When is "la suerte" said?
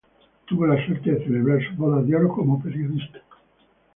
0.65-1.11